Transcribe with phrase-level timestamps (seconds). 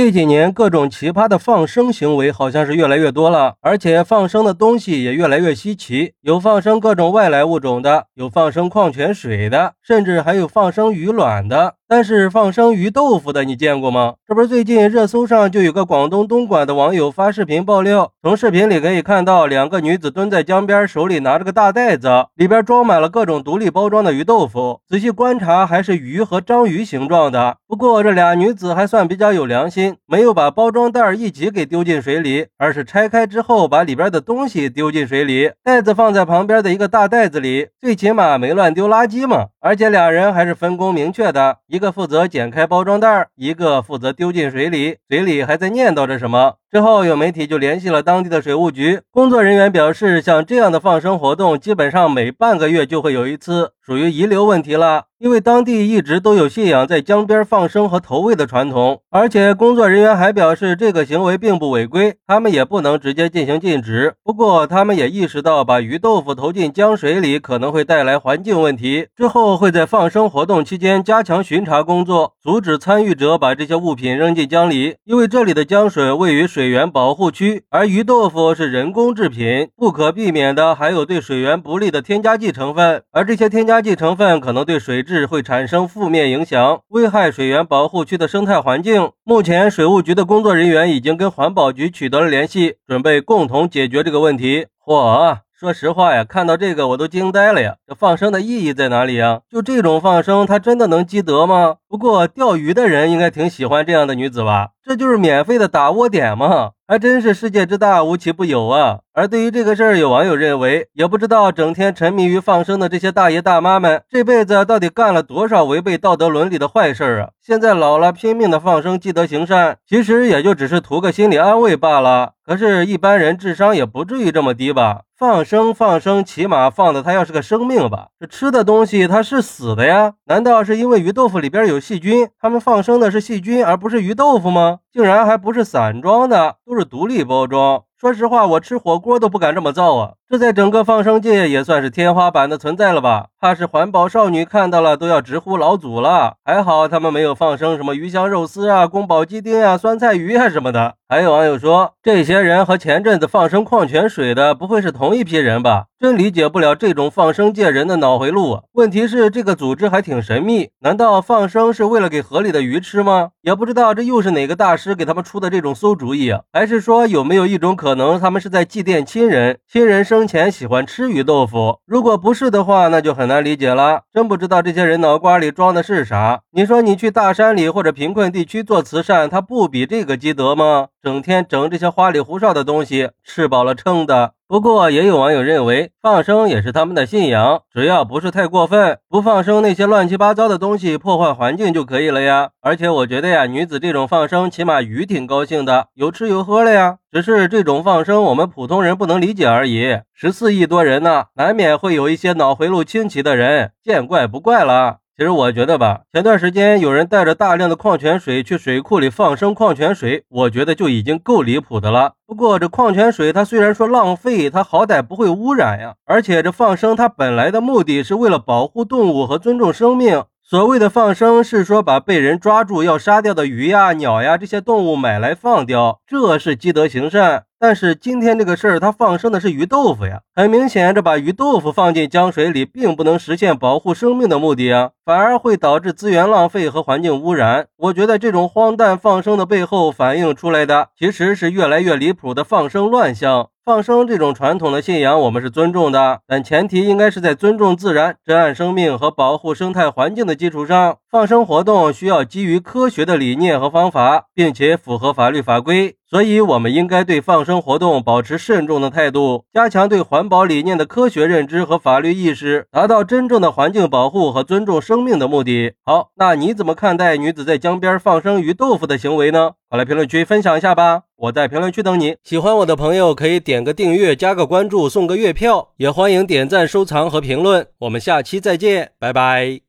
[0.00, 11.74] 这几年各种奇葩的放生行为好像是越来越多了，而且放生的东西也越来越稀奇，有放生各种外来物种的，有放生矿泉水的，甚至还有放生鱼卵的。
[11.86, 14.14] 但是放生鱼豆腐的你见过吗？
[14.24, 24.80] 这不是最近热搜上就有个广东东莞的网友发视频爆料，从视频里可以看到两个女子蹲在江边，手里拿着个大袋子，里边装满了各种独立包装的鱼豆腐。
[24.88, 27.56] 仔细观察，还是鱼和章鱼形状的。
[27.66, 39.48] 不过这俩女子还算比较有良心，没有把包装袋一起给丢进水里，而是拆开之后把里边的东西丢进水里，袋子放在旁边的一个大袋子里，最起码没乱丢垃圾嘛。
[39.60, 46.59] 而且俩人还是分工明确的，一个负责剪开包装袋，一个负责丢进水里，嘴里还在念叨着什么。
[46.70, 55.06] 之后有媒体就联系了当地的水务局，工作人员表示，像这样的放生活动，基本上每半个月就会有一次，属于遗留问题了。
[55.18, 64.14] 因为当地一直都有信仰在江边放生和投喂的传统，而且工作人员还表示这个行为并不违规，他们也不能直接进行禁止。
[64.24, 74.96] 不过他们也意识到把鱼豆腐投进江水里可能会带来环境问题，之后会在放生活动期间加强巡查工作，阻止参与者把这些物品扔进江里。
[75.04, 85.02] 因为这里的江水位于水水源保护区，而鱼豆腐是人工制品，不可避免的还有对水源不利的添加剂成分，而这些添加剂成分可能对水。
[85.02, 89.10] 质会产生负面影响，危害水源保护区的生态环境。
[89.24, 94.66] 目前，水务局的工作人员已经跟环保局取得了联系，准备共同解决这个问题。
[94.84, 95.38] 嚯！
[95.58, 97.76] 说实话呀，看到这个我都惊呆了呀！
[97.86, 99.40] 这放生的意义在哪里呀？
[99.50, 101.76] 就这种放生，它真的能积德吗？
[101.90, 104.68] 不过钓鱼的人应该挺喜欢这样的女子吧？
[104.84, 106.70] 这就是免费的打窝点嘛！
[106.86, 109.00] 还真是世界之大，无奇不有啊！
[109.12, 117.30] 而对于这个事儿，有网友认为，也不知道整天沉迷于放生的这些大爷大妈们，这辈子到底干了多少违背道德伦理的坏事啊！
[117.44, 122.34] 现在老了，拼命的放生，积德行善，其实也就只是图个心理安慰罢了。
[122.44, 125.02] 可是，一般人智商也不至于这么低吧？
[125.16, 128.08] 放生放生，起码放的它要是个生命吧？
[128.18, 130.14] 这吃的东西它是死的呀？
[130.24, 134.80] 难道是因为鱼豆腐里边有细菌，他们放生的是细菌而不是鱼豆腐吗？
[134.92, 137.82] 竟然还不是散装的，都是独立包装。
[137.98, 140.12] 说实话，我吃火锅都不敢这么造啊！
[140.28, 143.29] 这在整个放生界也算是天花板的存在了吧？
[143.40, 146.34] 怕是环保少女看到了都要直呼老祖了。
[146.44, 150.96] 还好他们没有放生什么鱼香肉丝啊、宫保鸡丁啊、酸菜鱼啊什么的。
[151.08, 155.86] 还有网友说，这些人和前阵子放生矿泉水的不会是同一批人吧？
[155.98, 158.62] 真理解不了这种放生界人的脑回路！
[158.72, 163.30] 问题是这个组织还挺神秘，难道放生是为了给河里的鱼吃吗？
[163.42, 166.32] 也不知道这又是哪个大师给他们出的这种馊主意？
[166.52, 171.80] 还是说有没有一种可能，他们是在祭奠亲人，亲人生前喜欢吃鱼豆腐？
[171.86, 174.02] 如果不是的话，那就很难理解了。
[174.12, 176.40] 真不知道这些人脑瓜里装的是啥？
[176.50, 180.88] 你说你去大山里或者贫困地区做慈善，他不比这个积德吗？
[181.00, 184.32] 整天整这些花里胡哨的东西，吃饱了撑的。
[184.50, 192.50] 不过，也有网友认为放生也是他们的信仰，只要不是太过分，不放生那些乱七八糟的东西，破坏环境就可以了呀。
[192.60, 196.96] 而且我觉得呀，女子这种放生，起码鱼挺高兴的，有吃有喝了呀。
[197.12, 200.00] 只是这种放生，我们普通人不能理解而已。
[200.12, 204.99] 十四亿多人呢，难免会有一些脑回路清奇的人，见怪不怪了。
[205.20, 212.14] 其实我觉得吧，前段时间有人带着大量的矿泉水去水库里放生矿泉水，我觉得就已经够离谱的了。
[212.26, 215.92] 不过这矿泉水它虽然说浪费，它好歹不会污染呀。
[216.06, 220.24] 而且这放生它本来的目的是为了保护动物和尊重生命。
[220.42, 227.44] 所谓的放生是说把被人抓住要杀掉的鱼呀、鸟呀这些动物买来放掉，这是积德行善。
[227.56, 237.66] 但是今天这个事儿，它放生的是鱼豆腐呀，很明显，这把鱼豆腐放进江水里，并不能实现保护生命的目的啊，反而会导致资源浪费和环境污染。
[237.78, 243.48] 我觉得这种荒诞放生的背后，反映出来的其实是越来越离谱的放生乱象。
[243.64, 250.96] 放生这种传统的信仰，我们是尊重的，但前提应该是在尊重自然、珍爱生命和保护生态环境的基础上。
[251.08, 255.96] 放生活动需要基于科学的理念和方法，并且符合法律法规。
[256.08, 265.72] 所以，我们应该对放生活动保持慎重的态度，加强对环保理念的科学认知和法律意识，达到真正的环境保护和尊重生生命的目的。
[265.82, 269.52] 好，那你怎么看待女子在江边放生鱼豆腐的行为呢？
[269.70, 271.04] 快来评论区分享一下吧！
[271.16, 272.16] 我在评论区等你。
[272.22, 277.66] 喜欢我的朋友可以点个订阅、加个关注、送个月票，也欢迎点赞、收藏和评论。
[277.78, 279.60] 我们下期再见，拜拜。